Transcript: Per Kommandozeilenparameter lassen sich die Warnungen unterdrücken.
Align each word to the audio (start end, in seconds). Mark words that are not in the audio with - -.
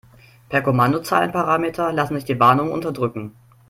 Per 0.49 0.61
Kommandozeilenparameter 0.63 1.93
lassen 1.93 2.15
sich 2.15 2.25
die 2.25 2.39
Warnungen 2.39 2.73
unterdrücken. 2.73 3.35